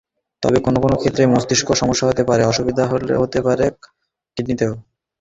[0.43, 2.83] তবে কোনো কোনো ক্ষেত্রে মস্তিষ্কে সমস্যা হতে পারে, অসুবিধা
[3.21, 3.65] হতে পারে
[4.37, 4.73] কিডনিতেও।